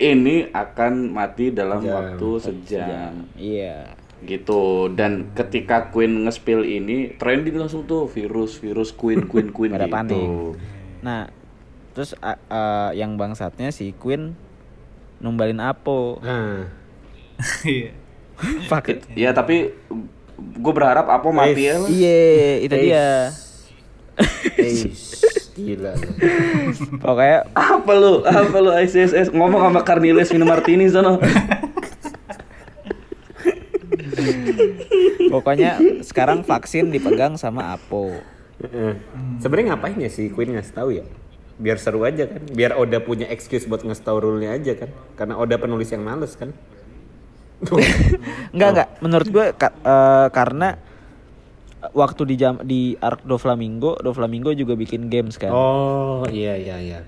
[0.00, 1.92] ini akan mati dalam Jam.
[1.92, 3.12] waktu sejam.
[3.36, 4.00] Iya.
[4.20, 9.84] Gitu dan ketika Queen nge-spill ini trending langsung tuh virus virus Queen Queen Queen Pada
[9.84, 10.28] gitu panik.
[11.00, 11.32] Nah,
[11.90, 14.36] terus a- a- yang bangsatnya si Queen
[15.16, 16.20] numbalin Apo.
[16.20, 16.68] Nah,
[17.62, 17.96] Iya.
[18.66, 19.00] Fuck it.
[19.14, 19.72] ya tapi
[20.36, 21.76] gue berharap apa mati ya.
[21.82, 22.20] Iya,
[22.60, 23.08] itu dia.
[24.54, 25.20] eish,
[25.54, 25.92] gila.
[25.92, 26.08] lu.
[26.98, 31.16] Pokoknya apa lu apa lu ICSS ngomong sama Carniles minum martini sono
[35.28, 38.12] pokoknya sekarang vaksin dipegang sama Apo.
[38.60, 38.92] Heeh.
[39.38, 41.04] Sebenarnya ngapain ya si Queen ngasih tahu ya?
[41.56, 42.40] Biar seru aja kan.
[42.46, 44.90] Biar Oda punya excuse buat ngasih tahu rule-nya aja kan.
[45.14, 46.52] Karena Oda penulis yang males kan.
[48.52, 50.80] Enggak enggak, menurut gue ka- eh, karena
[51.92, 55.52] waktu di jam di Arc do Flamingo, do Flamingo juga bikin games kan.
[55.52, 57.00] Oh, iya iya iya.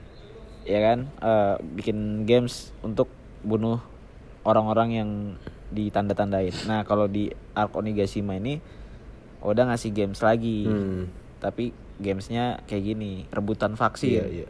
[0.63, 3.09] ya kan Eh, bikin games untuk
[3.43, 3.81] bunuh
[4.43, 5.11] orang-orang yang
[5.73, 6.53] ditanda-tandain.
[6.65, 8.61] Nah kalau di Arc Onigashima ini
[9.41, 11.09] udah ngasih games lagi, Hmm.
[11.39, 14.49] tapi gamesnya kayak gini, rebutan vaksin, Iya iya.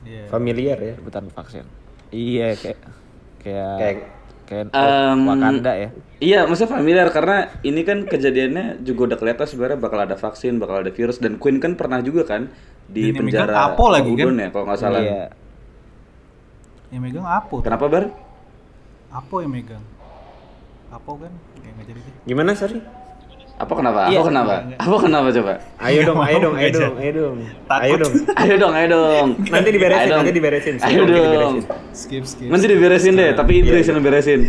[0.00, 0.22] Iya.
[0.26, 0.94] Familiar ya.
[0.94, 1.64] rebutan vaksin.
[2.08, 2.78] Iya kayak
[3.38, 4.08] kayak Kayak-
[4.44, 5.88] kayak Em, Wakanda ya.
[6.18, 10.80] iya maksudnya familiar karena ini kan kejadiannya juga udah kelihatan sebenarnya bakal ada vaksin bakal
[10.80, 12.50] ada virus dan Queen kan pernah juga kan
[12.84, 14.34] di Dan megang penjara Apo lagi, kan?
[14.34, 15.24] Ya kalau nggak salah Iya.
[16.90, 17.54] Yang megang Apo.
[17.60, 18.04] kenapa bar
[19.08, 19.82] Apo yang megang.
[20.90, 22.14] Apo kan kayak nggak jadi deh.
[22.26, 22.80] Gimana sorry?
[23.60, 24.16] apa kenapa Iya.
[24.16, 27.36] apa kenapa apa kenapa coba Ayo dong, ayo dong, ayo dong, ayo dong.
[27.68, 28.12] Ayo dong.
[28.40, 30.18] ayo dong ayo dong Nanti diberesin, Ayo dong.
[30.18, 30.74] nanti diberesin.
[30.80, 31.60] ayo dong diberesin.
[31.92, 32.48] Skip skip.
[32.48, 34.40] nanti diberesin deh tapi Idris yang beresin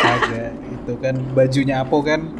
[0.00, 2.32] Agak itu kan bajunya Apo kan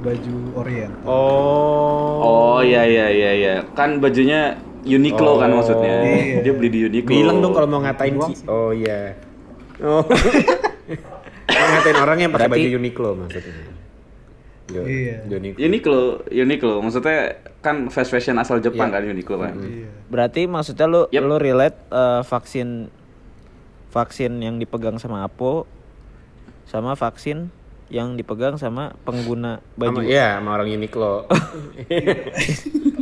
[0.00, 0.94] baju Orient.
[1.04, 2.16] Oh.
[2.56, 3.54] Oh iya iya iya iya.
[3.70, 5.60] Kan bajunya Uniqlo kan Oh.
[5.60, 6.00] maksudnya.
[6.00, 6.40] Iya.
[6.40, 7.12] Dia beli di Uniqlo.
[7.12, 8.16] Bilang dong kalau mau ngatain.
[8.48, 9.20] Oh iya.
[9.78, 10.00] Oh.
[11.50, 13.54] Ngatain orang yang pakai Berarti- baju Uniqlo maksudnya.
[14.70, 15.16] Iya.
[15.26, 15.58] Uniqlo.
[15.58, 16.00] Uniqlo,
[16.30, 16.74] Uniqlo.
[16.78, 17.18] Maksudnya
[17.58, 18.94] kan fast fashion asal Jepang Iya.
[18.96, 19.54] kan Uniqlo kan.
[19.58, 19.88] Iya.
[20.06, 21.22] Berarti maksudnya lu Yep.
[21.24, 22.68] lu relate eh, vaksin
[23.90, 25.66] vaksin yang dipegang sama Apo
[26.64, 27.50] sama vaksin
[27.90, 30.06] yang dipegang sama pengguna Sama, baju.
[30.06, 31.26] iya, sama orang Uniqlo.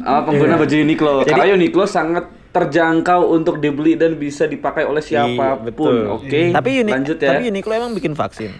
[0.01, 1.13] Sama pengguna baju Uniqlo.
[1.29, 2.25] Karena Uniqlo sangat
[2.59, 5.65] terjangkau untuk dibeli dan bisa dipakai oleh Iya, siapa pun.
[5.71, 5.97] betul.
[6.19, 6.51] Oke.
[6.51, 7.39] Tapi Uni lanjut ya.
[7.39, 8.51] tapi Uniqlo emang bikin vaksin.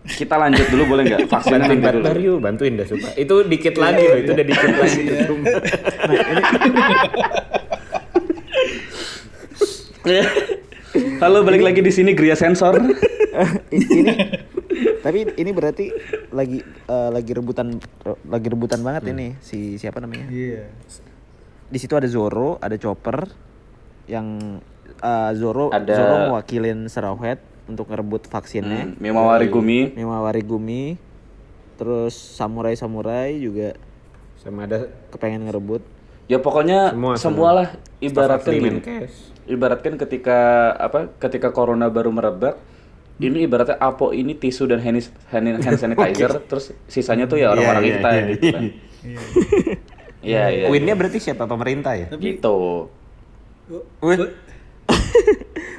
[0.00, 1.28] Kita lanjut dulu boleh nggak?
[1.32, 2.00] Vaksin bantuin nanti dulu.
[2.00, 3.12] Batbar yuk, bantuin dah sumpah.
[3.20, 5.02] Itu dikit lagi loh, itu udah dikit lagi.
[11.20, 12.80] Halo, balik lagi di sini Gria Sensor.
[13.76, 14.14] ini
[15.00, 15.92] tapi ini berarti
[16.32, 17.76] lagi eh, lagi rebutan
[18.28, 20.28] lagi rebutan banget ini si siapa namanya?
[20.28, 20.64] Iya.
[21.70, 23.30] Di situ ada Zoro, ada Chopper
[24.04, 24.58] yang
[24.92, 28.90] eh, Zoro Ada- Zoro mewakilin Strawhead untuk ngerebut vaksinnya.
[28.90, 29.94] Hmm, Mimawari Gumi.
[29.94, 30.98] Mimawari Gumi.
[31.76, 33.72] Terus samurai-samurai juga
[34.36, 35.80] Sama ada kepengen ngerebut.
[36.26, 38.70] Ya pokoknya Semua, semualah Staff ibaratkan gini.
[38.76, 39.14] Menkes.
[39.44, 40.38] ibaratkan ketika
[40.72, 42.54] apa ketika corona baru merebak
[43.18, 47.82] ini ibaratnya Apo ini tisu dan hand, hand, hand sanitizer terus sisanya tuh ya orang-orang
[47.82, 48.64] Iya, kita iya, gitu kan
[50.20, 51.44] iya iya Queen-nya berarti siapa?
[51.44, 52.08] Pemerintah ya?
[52.12, 52.88] gitu.
[54.00, 54.18] Wih.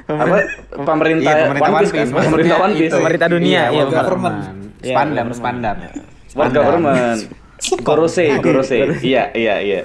[0.04, 0.36] apa?
[0.74, 2.10] Pemerintah, Iya, pemerintah One Piece One Piece.
[2.10, 2.24] kan?
[2.26, 2.92] Pemerintah One Piece.
[2.92, 4.36] Pemerintah dunia, iya, government.
[4.80, 5.38] Iya, Spandam, government.
[5.38, 5.76] spandam.
[6.32, 7.20] World government.
[7.80, 9.80] Gorose Gorose iya iya iya.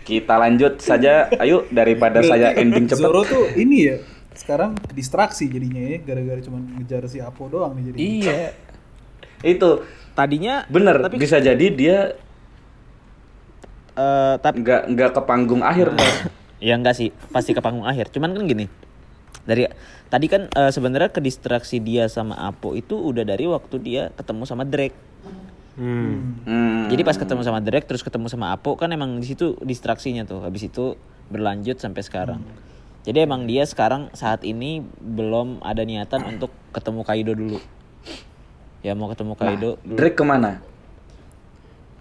[0.00, 1.28] Kita lanjut saja.
[1.36, 3.02] Ayo daripada saya ending cepet.
[3.02, 3.96] Zoro tuh ini ya
[4.34, 7.96] sekarang distraksi jadinya ya gara-gara cuma ngejar si Apo doang nih jadi.
[8.00, 8.38] iya.
[9.42, 9.84] Itu.
[10.14, 12.14] Tadinya bener tapi bisa jadi dia
[13.94, 15.94] eh, tapi nggak nggak ke panggung akhir
[16.64, 18.08] ya enggak sih, pasti ke panggung akhir.
[18.08, 18.66] Cuman kan gini.
[19.44, 19.68] Dari
[20.08, 24.48] tadi kan eh, sebenarnya ke distraksi dia sama Apo itu udah dari waktu dia ketemu
[24.48, 24.96] sama Drake.
[25.76, 26.40] Hmm.
[26.48, 26.88] Hmm.
[26.88, 30.40] Jadi pas ketemu sama Drake terus ketemu sama Apo kan emang di situ distraksinya tuh.
[30.40, 30.96] Habis itu
[31.28, 32.40] berlanjut sampai sekarang.
[33.04, 37.60] Jadi emang dia sekarang saat ini belum ada niatan untuk ketemu Kaido dulu.
[38.80, 39.96] Ya mau ketemu Kaido dulu.
[40.00, 40.64] Drake ke mana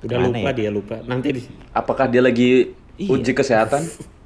[0.03, 0.53] Udah Mana lupa ya?
[0.53, 0.95] dia lupa.
[1.01, 3.09] Nanti di, apakah dia lagi Iya.
[3.09, 3.81] uji kesehatan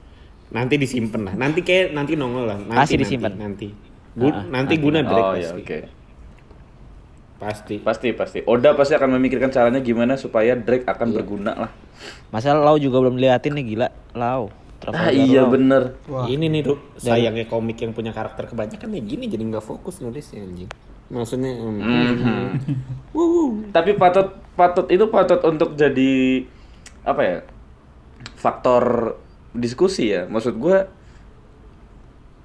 [0.56, 1.34] nanti disimpan lah.
[1.36, 2.58] Nanti kayak nanti nongol lah.
[2.58, 3.32] Nanti, Pasti nanti, disimpan.
[3.34, 3.68] Nanti.
[4.13, 5.62] Gu- Ah, nanti guna Drake oh ya pasti.
[5.62, 5.80] oke
[7.38, 7.76] Pasti.
[7.78, 8.40] Pasti pasti.
[8.44, 11.16] Oda pasti akan memikirkan caranya gimana supaya Drake akan Iya.
[11.16, 11.72] berguna lah.
[12.28, 13.88] Masa Lau juga belum diliatin nih gila.
[14.12, 14.50] Lau.
[14.84, 15.50] Ah iya Law.
[15.52, 15.84] bener.
[16.26, 20.42] Ini nih tuh sayangnya komik yang punya karakter kebanyakan ya gini jadi nggak fokus nulisnya
[20.42, 20.70] anjing.
[21.08, 21.80] Maksudnya hmm.
[23.15, 23.72] Mhm.
[23.72, 26.43] Tapi patut patut itu patut untuk jadi
[27.08, 27.38] apa ya?
[28.36, 29.15] Faktor
[29.56, 30.28] diskusi ya.
[30.28, 30.88] Maksud gua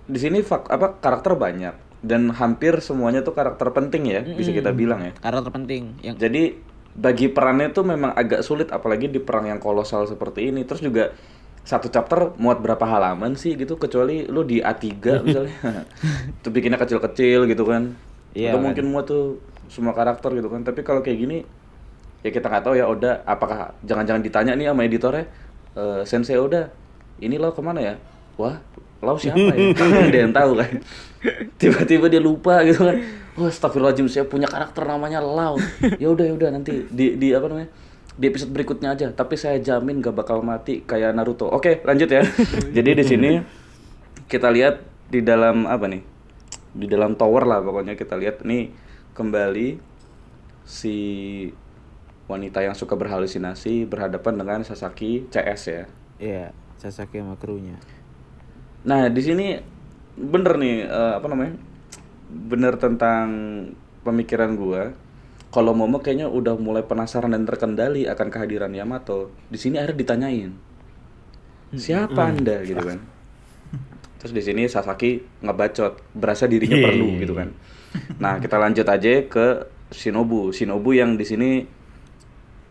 [0.07, 4.75] di sini fak, apa karakter banyak dan hampir semuanya tuh karakter penting ya, bisa kita
[4.75, 5.13] bilang ya.
[5.23, 6.59] Karakter penting yang Jadi
[6.93, 10.67] bagi perannya tuh memang agak sulit apalagi di perang yang kolosal seperti ini.
[10.67, 11.15] Terus juga
[11.63, 14.87] satu chapter muat berapa halaman sih gitu kecuali lu di A3
[15.23, 15.57] misalnya.
[16.43, 17.95] Itu bikinnya kecil-kecil gitu kan.
[18.33, 18.65] Iya, Atau kan.
[18.73, 20.65] mungkin muat tuh semua karakter gitu kan.
[20.65, 21.39] Tapi kalau kayak gini
[22.23, 25.25] ya kita nggak tahu ya Oda apakah jangan-jangan ditanya nih sama editornya
[25.75, 26.71] "Eh, Sensei Oda
[27.19, 27.95] ini lo ke mana ya?
[28.39, 28.57] Wah,
[29.03, 29.73] lo siapa ya?
[29.79, 30.71] Kan Tidak yang tahu kan.
[31.61, 32.97] Tiba-tiba dia lupa gitu kan.
[33.33, 35.57] Wah, astagfirullahaladzim saya punya karakter namanya Lau.
[35.97, 37.69] Ya udah ya udah nanti di di apa namanya?
[38.13, 39.09] Di episode berikutnya aja.
[39.09, 41.49] Tapi saya jamin gak bakal mati kayak Naruto.
[41.49, 42.21] Oke, lanjut ya.
[42.77, 43.31] Jadi di sini
[44.29, 46.12] kita lihat di dalam apa nih?
[46.73, 48.73] Di dalam tower lah pokoknya kita lihat nih
[49.13, 49.77] kembali
[50.65, 50.97] si
[52.31, 55.85] wanita yang suka berhalusinasi berhadapan dengan Sasaki CS ya.
[56.23, 56.47] Iya,
[56.81, 57.77] Sasaki sama krunya.
[58.89, 59.59] Nah, di sini
[60.17, 61.55] bener nih eh, apa namanya?
[62.33, 63.29] Bener tentang
[64.07, 64.97] pemikiran gua.
[65.53, 69.29] Kalau Momo kayaknya udah mulai penasaran dan terkendali akan kehadiran Yamato.
[69.53, 70.51] Di sini akhirnya ditanyain.
[71.77, 73.01] Siapa Anda gitu kan.
[74.23, 77.51] Terus di sini Sasaki ngebacot, berasa dirinya perlu gitu kan.
[78.23, 79.47] Nah, kita lanjut aja ke
[79.91, 80.55] Shinobu.
[80.55, 81.67] Shinobu yang di sini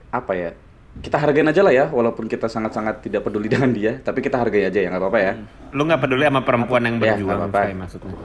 [0.10, 0.50] apa ya?
[0.92, 4.64] Kita hargain aja lah ya, walaupun kita sangat-sangat tidak peduli dengan dia, tapi kita hargai
[4.64, 5.34] aja ya, nggak apa-apa ya.
[5.76, 7.60] Lu nggak peduli sama perempuan yang Ya, berjuang nggak apa-apa.
[7.68, 8.16] Fai, maksudnya.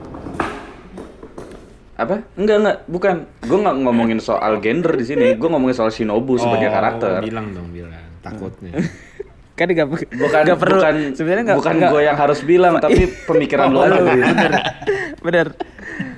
[1.97, 2.15] Apa?
[2.37, 3.15] Enggak enggak, bukan.
[3.41, 5.27] Gue nggak ngomongin soal gender di sini.
[5.35, 7.19] Gue ngomongin soal Shinobu sebagai Oh, karakter.
[7.25, 7.91] Bilang dong, bilang.
[8.23, 8.71] Takutnya.
[9.57, 12.99] Kan gak, Bukan nggak perlu bukan sebenarnya nggak bukan nggak- gue yang harus bilang, tapi
[13.25, 13.97] pemikiran lo aja.
[13.99, 14.25] Dris.
[15.19, 15.47] bener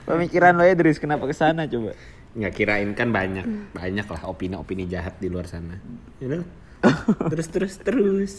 [0.03, 1.95] pemikiran lo ya Dris kenapa ke sana coba
[2.29, 5.79] Nggak kirain kan banyak, banyak lah opini-opini jahat di luar sana.
[6.17, 6.45] Ya udah.
[7.27, 8.33] terus terus terus.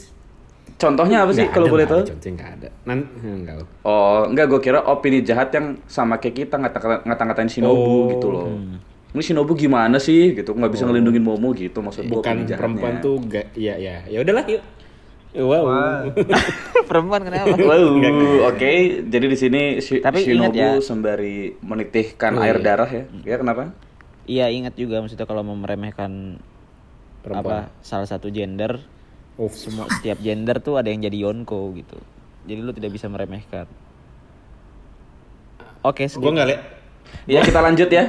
[0.76, 2.02] Contohnya apa sih Nggak kalau boleh nggak tahu?
[2.06, 2.68] Contohnya nggak ada.
[2.84, 3.56] Nanti enggak.
[3.82, 8.08] Oh, enggak gue kira opini jahat yang sama kayak kita ngata- ngata-ngatain Shinobu Oh.
[8.10, 8.46] gitu loh.
[9.10, 12.56] Ini Shinobu gimana sih gitu, nggak bisa ngelindungin Momo gitu maksud gue Bukan jahatnya.
[12.56, 13.96] perempuan tuh gak, iya ya.
[14.06, 14.62] Ya udahlah yuk.
[15.32, 16.10] Wow.
[16.90, 18.02] perempuan kenapa Wow,
[18.46, 18.70] oke.
[19.04, 20.82] Jadi di sini Shi- Tapi Shinobu ya.
[20.82, 22.64] sembari menitihkan Oh, air iya.
[22.64, 23.04] darah ya.
[23.24, 23.70] Ya kenapa?
[24.22, 26.38] iya ingat juga maksudnya kalau mau meremehkan
[27.20, 27.66] Perempuan.
[27.66, 28.78] apa salah satu gender
[29.34, 31.98] Oh, semua setiap gender tuh ada yang jadi yonko gitu
[32.44, 33.66] jadi lu tidak bisa meremehkan
[35.80, 36.20] oke skip.
[36.20, 36.62] gue nggak lihat.
[37.26, 38.06] Ya kita lanjut ya.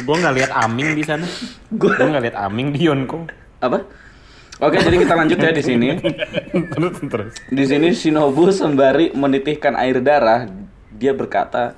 [0.00, 1.26] Gue nggak lihat Aming di sana.
[1.68, 3.28] Gue nggak lihat Aming di Yonko.
[3.58, 3.84] Apa?
[4.60, 5.88] Oke, jadi kita lanjut ya di sini.
[6.52, 7.32] terus terus.
[7.48, 10.52] Di sini Shinobu sembari menitihkan air darah,
[10.92, 11.72] dia berkata,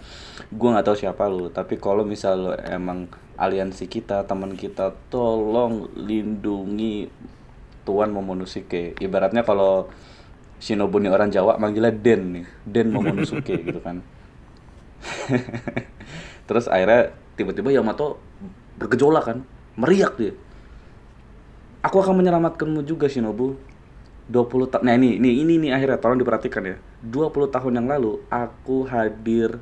[0.50, 3.06] "Gua nggak tahu siapa lu, tapi kalau misal lu emang
[3.38, 7.06] aliansi kita, teman kita, tolong lindungi
[7.86, 9.86] Tuan Momonosuke." Ibaratnya kalau
[10.58, 14.02] Shinobu nih orang Jawa manggilnya Den nih, Den Momonosuke gitu kan.
[16.50, 18.18] Terus akhirnya tiba-tiba Yamato
[18.74, 19.38] bergejolak kan,
[19.78, 20.34] meriak dia.
[21.82, 23.58] Aku akan menyelamatkanmu juga Shinobu.
[24.30, 24.82] 20 tahun.
[24.86, 26.76] Nah, ini ini ini nih akhirnya tolong diperhatikan ya.
[27.04, 29.58] 20 tahun yang lalu aku hadir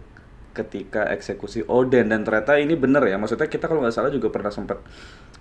[0.52, 3.16] ketika eksekusi Oden dan ternyata ini bener ya.
[3.16, 4.84] Maksudnya kita kalau nggak salah juga pernah sempat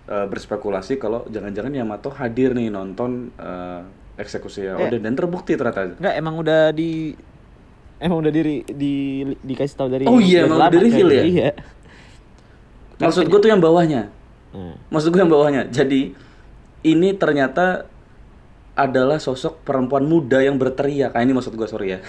[0.07, 3.81] eh, berspekulasi kalau jangan-jangan Yamato hadir nih nonton eh,
[4.17, 5.99] eksekusi Oden dan terbukti ternyata.
[5.99, 7.11] Enggak, emang udah di
[7.99, 11.17] emang udah diri di dikasih tahu dari Oh iya, dari emang udah reveal kan?
[11.19, 11.23] ya?
[11.27, 11.49] Iya.
[12.99, 14.11] Maksud gue tuh yang bawahnya.
[14.55, 15.67] Nah, Maksud gue yang bawahnya.
[15.71, 16.11] Jadi
[16.81, 17.85] ini ternyata
[18.73, 21.11] adalah sosok perempuan muda yang berteriak.
[21.11, 21.99] Ah, ini maksud gue sorry ya.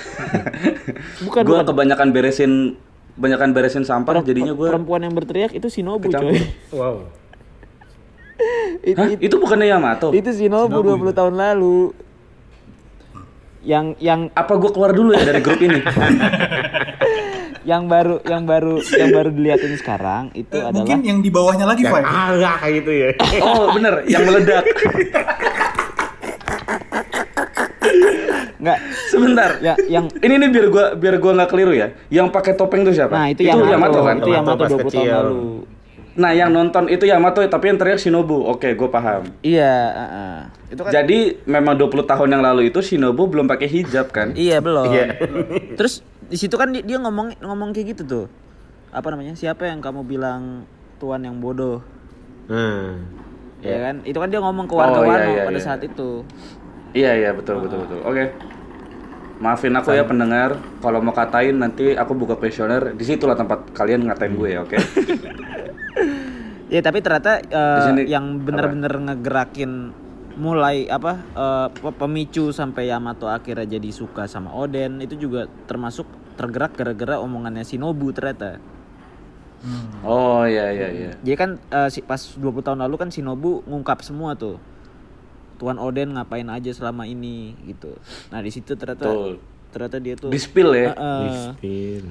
[1.27, 2.79] Bukan, gue kebanyakan beresin
[3.11, 4.65] kebanyakan beresin sampah jadinya gue.
[4.65, 6.31] perempuan yang berteriak itu Shinobu Kecampur.
[6.31, 6.41] coy.
[6.73, 6.95] Wow.
[8.81, 9.11] It- Hah?
[9.11, 10.09] it- Itu bukannya Yamato?
[10.11, 11.93] itu Shinobu 20 tahun lalu.
[13.61, 15.85] Yang yang Apa gue keluar dulu ya dari grup ini?
[17.61, 21.69] yang baru yang baru yang baru diliatin sekarang itu Eh, adalah mungkin yang di bawahnya
[21.69, 22.01] lagi, Fai.
[22.01, 23.09] Ah, kayak gitu ya.
[23.47, 24.65] oh bener, yang meledak.
[28.61, 29.51] enggak Sebentar.
[29.65, 31.89] ya yang Ini nih biar gua biar gua nggak keliru ya.
[32.13, 33.13] Yang pakai topeng itu siapa?
[33.17, 34.21] nah itu, Yamato, kan?
[34.21, 35.41] itu Yamato Yamato pas 20 tahun lalu.
[36.11, 38.43] Nah, yang nonton itu Yamato tapi yang teriak Shinobu.
[38.43, 39.31] Oke, gue paham.
[39.41, 40.37] Iya, heeh.
[40.71, 44.35] itu kan Jadi memang 20 tahun yang lalu itu Shinobu belum pakai hijab kan?
[44.35, 44.91] Iya belum.
[44.91, 45.07] Iya.
[45.79, 48.27] Terus di situ kan dia, ngomong ngomong kayak gitu tuh.
[48.91, 50.67] apa namanya siapa yang kamu bilang
[50.99, 51.79] tuan yang bodoh
[52.51, 53.07] Hmm.
[53.63, 55.63] ya kan itu kan dia ngomong ke Oh, warga iya, Wano iya, pada iya.
[55.63, 56.27] saat itu
[56.91, 58.03] Iya iya betul betul betul.
[58.03, 58.35] Oke.
[59.41, 64.05] Maafin aku ya pendengar, kalau mau katain nanti aku buka kuesioner, di situlah tempat kalian
[64.05, 64.77] ngatain gue ya, oke?
[66.75, 69.97] ya tapi ternyata eh, Di sini yang benar-benar ngegerakin
[70.37, 76.07] mulai apa eh, pe- pemicu sampai Yamato akhirnya jadi suka sama Oden itu juga termasuk
[76.39, 78.61] tergerak gara-gara omongannya Shinobu ternyata
[80.01, 81.11] Oh iya iya iya.
[81.21, 84.57] Jadi kan eh, si- pas 20 tahun lalu kan Shinobu ngungkap semua tuh.
[85.61, 87.93] Tuan Oden ngapain aja selama ini gitu.
[88.33, 89.37] Nah, di situ ternyata Betul.
[89.71, 90.97] ternyata dia tuh Di spill ya.
[90.97, 91.21] Heeh.
[91.29, 92.05] Dispil.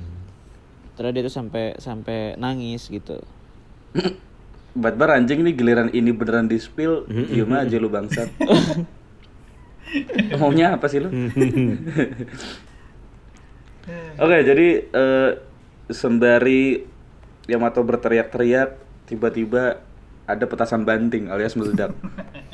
[0.93, 3.17] ternyata dia tuh sampai sampai nangis gitu.
[4.77, 8.29] Batbar anjing nih giliran ini beneran di spill, diem aja lu bangsat.
[10.37, 11.09] Maunya apa sih lu?
[14.21, 15.31] Oke, jadi eh,
[15.89, 16.85] sembari
[17.49, 18.77] Yamato berteriak-teriak,
[19.09, 19.81] tiba-tiba
[20.29, 21.97] ada petasan banting alias meledak.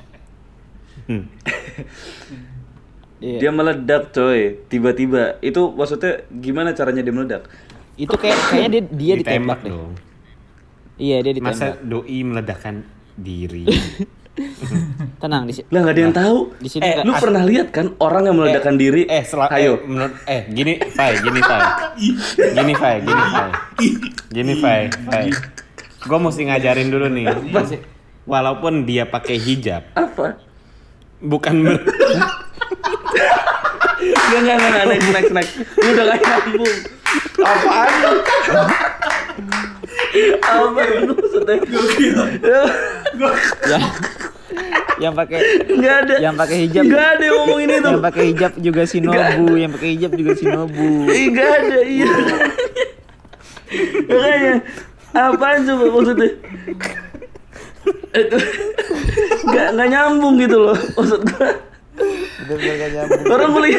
[3.15, 3.39] Iya.
[3.39, 5.39] Dia meledak coy, tiba-tiba.
[5.39, 7.47] Itu maksudnya gimana caranya dia meledak?
[7.95, 9.71] Itu kayak kayaknya dia dia ditembak, deh.
[9.71, 9.91] dong.
[10.95, 11.55] Iya, dia ditembak.
[11.55, 12.83] Masa doi meledakkan
[13.15, 13.63] diri.
[15.23, 15.67] Tenang di sini.
[15.71, 16.37] Lah nggak ada yang tahu.
[16.59, 19.07] Di sini eh, lu pernah lihat kan orang yang meledakkan diri?
[19.07, 19.79] eh sel- Ayo.
[19.79, 21.63] eh, menurut eh gini Fai gini Fai
[22.51, 23.49] gini Fai gini Fai
[24.29, 25.25] gini Fai Fai
[26.05, 27.25] gue mesti ngajarin dulu nih
[28.27, 30.35] walaupun dia pakai hijab Apa?
[31.21, 31.77] Bukan ber
[34.05, 35.53] Enggak, enggak, enggak, next, next, next.
[35.79, 36.75] Lu udah gak nyambung.
[37.39, 38.11] Apaan lu?
[40.41, 41.55] Apa lu maksudnya?
[43.65, 43.83] yang
[44.95, 46.15] yang pakai Enggak ada.
[46.21, 47.89] yang pakai hijab Enggak ada yang ngomongin itu.
[47.89, 50.87] yang pakai hijab juga Shinobu, yang pakai hijab juga Shinobu.
[51.09, 52.11] Enggak ada, iya.
[54.05, 54.53] Makanya,
[55.11, 56.29] apaan coba maksudnya?
[58.15, 58.37] Itu.
[59.45, 61.49] Enggak, enggak nyambung gitu loh maksud gua.
[63.29, 63.77] Orang gue lagi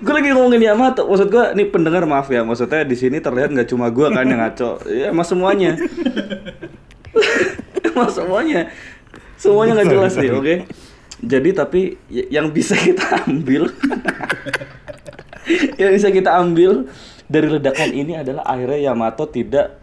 [0.00, 1.06] gue lagi ngomongin Yamato.
[1.06, 2.42] Maksud gue nih pendengar maaf ya.
[2.42, 4.82] Maksudnya di sini terlihat nggak cuma gue kan yang ngaco.
[4.90, 5.78] Ya emang semuanya.
[7.90, 8.70] Emang semuanya.
[9.40, 10.54] Semuanya nggak jelas nih oke?
[11.20, 11.80] Jadi tapi
[12.10, 13.68] yang bisa kita ambil
[15.80, 16.88] yang bisa kita ambil
[17.26, 19.78] dari ledakan ini adalah akhirnya Yamato tidak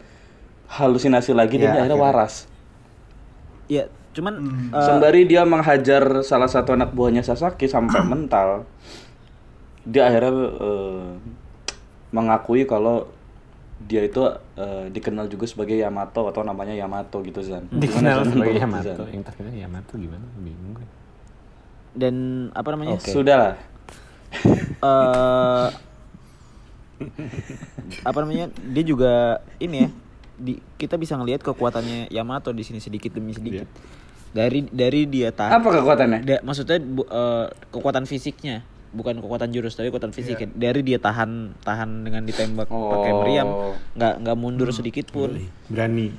[0.67, 2.15] halusinasi lagi dan Ya, dia akhirnya akhirnya.
[2.27, 2.33] waras
[3.67, 4.33] Ya, cuman
[4.71, 8.63] eh, Sembari dia menghajar salah satu anak buahnya Sasaki sampai mental,
[9.83, 11.07] dia akhirnya eh,
[12.15, 13.11] mengakui kalau
[13.77, 14.25] dia itu
[14.57, 17.69] eh, dikenal juga sebagai Yamato atau namanya Yamato gitu Zan.
[17.69, 18.31] dikenal Gimana, Zan?
[18.33, 18.63] sebagai Zan?
[18.65, 20.87] Yamato yang terkenal Yamato gimana bingung gue
[21.97, 22.15] dan
[22.53, 23.01] apa namanya?
[23.01, 23.57] Sudahlah.
[24.85, 25.67] eh
[28.09, 28.53] apa namanya?
[28.69, 29.89] Dia juga ini ya.
[30.37, 33.65] Di, kita bisa ngelihat kekuatannya Yamato di sini sedikit demi sedikit.
[34.29, 36.19] Dari dari dia tahan Apa kekuatannya?
[36.21, 40.37] Da- maksudnya bu- eh, kekuatan fisiknya, bukan kekuatan jurus tapi kekuatan fisik.
[40.37, 40.45] ya.
[40.47, 43.17] Dari dia tahan tahan dengan ditembak pakai Oh.
[43.19, 43.47] meriam,
[43.93, 45.33] nggak nggak mundur sedikit pun.
[45.67, 46.13] berani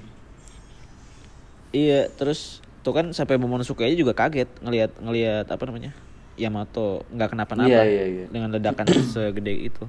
[1.68, 5.92] Iya, terus tuh kan sampai Momonosuke aja juga kaget ngelihat ngelihat apa namanya?
[6.35, 8.24] Yamato nggak kenapa-napa Iya, iya, iya.
[8.26, 9.85] dengan ledakan segede itu.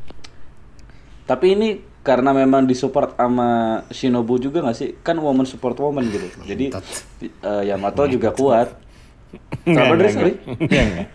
[1.23, 3.49] Tapi ini karena memang disupport sama
[3.89, 4.95] Shinobu juga gak sih?
[4.97, 6.25] Kan woman support woman gitu.
[6.43, 6.71] Jadi
[7.21, 8.71] eh, Yamato juga kuat.
[9.65, 10.13] Dres?
[10.13, 10.33] Sorry?
[10.41, 11.07] Enggak, enggak.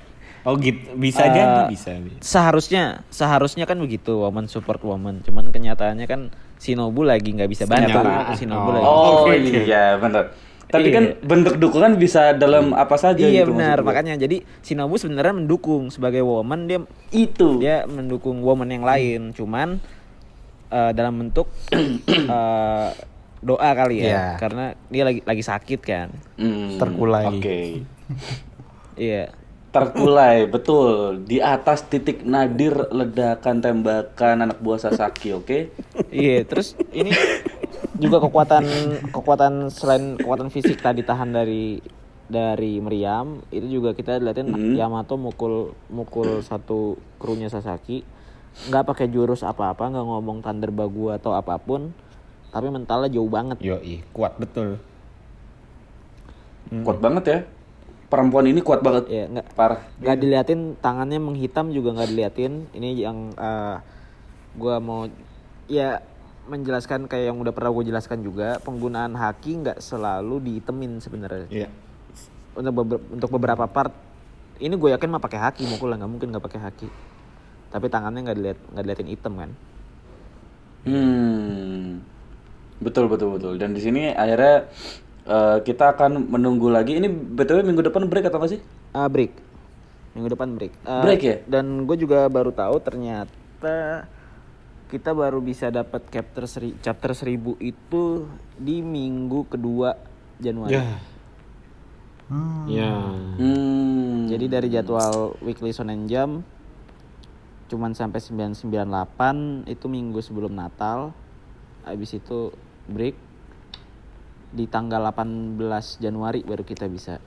[0.44, 5.20] oh gitu bisa Eh, jadi bisa Seharusnya seharusnya kan begitu woman support woman.
[5.20, 6.20] Cuman kenyataannya kan
[6.56, 8.04] Shinobu lagi nggak bisa bantu.
[8.34, 8.72] Shinobu Oh.
[8.72, 8.84] lagi.
[8.84, 9.34] Oh oke.
[9.64, 10.36] iya benar.
[10.64, 10.96] Tapi Iya.
[10.96, 13.88] kan bentuk dukungan bisa dalam apa saja Iya gitu benar, maksud gue.
[13.88, 17.60] makanya jadi Shinobu sebenarnya mendukung sebagai woman dia itu.
[17.60, 19.78] dia mendukung woman yang lain, cuman
[20.74, 22.88] eh, dalam bentuk eh,
[23.38, 24.24] doa kali ya, Iya.
[24.40, 26.08] karena dia lagi lagi sakit kan.
[26.34, 27.24] Hmm, Terkulai.
[27.30, 27.58] Oke.
[28.96, 29.30] Iya.
[29.68, 35.74] Terkulai betul di atas titik nadir ledakan tembakan anak buah Sasaki, oke?
[36.08, 37.10] Iya, terus ini
[37.98, 38.64] juga kekuatan
[39.10, 41.82] kekuatan selain kekuatan fisik tadi tahan dari
[42.24, 44.72] dari meriam itu juga kita liatin Hmm.
[44.72, 48.06] Yamato mukul mukul satu krunya Sasaki
[48.54, 51.90] nggak pakai jurus apa-apa nggak ngomong Thunder Bagu atau apa pun
[52.54, 53.58] tapi mentalnya jauh banget.
[53.58, 53.82] Yo
[54.14, 54.78] kuat betul.
[56.86, 57.38] Kuat banget ya.
[58.06, 59.10] Perempuan ini kuat banget.
[59.10, 59.82] ya nggak Parah.
[59.98, 62.70] nggak diliatin tangannya menghitam juga nggak diliatin.
[62.70, 63.76] Ini yang eh,
[64.54, 65.10] gua mau
[65.66, 65.98] ya
[66.46, 71.48] menjelaskan kayak yang udah pernah gue jelaskan juga penggunaan haki nggak selalu dihitemin sebenarnya.
[71.48, 71.68] Iya.
[72.54, 73.90] Untuk beber- untuk beberapa part
[74.62, 76.86] ini gue yakin mah pakai haki mukul lah nggak mungkin nggak pakai haki
[77.74, 79.50] tapi tangannya nggak dilihat nggak diliatin hitam kan
[80.84, 82.04] Hmm.
[82.84, 83.56] Betul betul betul.
[83.56, 84.68] Dan di sini akhirnya
[85.24, 87.00] eh, kita akan menunggu lagi.
[87.00, 88.60] Ini btw minggu depan break atau nggak sih?
[88.92, 89.32] Ah, break.
[90.14, 90.72] Minggu depan break.
[90.86, 91.36] Ah, Break ya?
[91.48, 94.06] Dan gue juga baru tahu ternyata
[94.86, 99.98] kita baru bisa dapat chapter seri, chapter 1000 itu di minggu kedua
[100.38, 100.78] Januari.
[100.78, 100.86] Ya.
[102.70, 102.94] Ya.
[103.40, 104.30] Hmm.
[104.30, 106.46] Jadi dari jadwal weekly Shonen Jump
[107.68, 111.16] cuman sampai 998 itu minggu sebelum Natal.
[111.84, 112.52] Habis itu
[112.88, 113.16] break
[114.54, 115.58] di tanggal 18
[115.98, 117.18] Januari baru kita bisa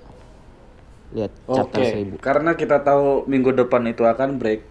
[1.11, 2.23] lihat chapter Oke, 1000.
[2.23, 4.63] karena kita tahu minggu depan itu akan break,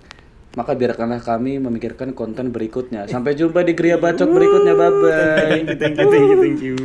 [0.57, 3.09] maka biarkanlah kami memikirkan konten berikutnya.
[3.09, 4.73] Sampai jumpa di Gria Bacot berikutnya.
[4.77, 5.13] Bye bye.
[5.37, 6.77] Thank you, thank you, thank you, thank you.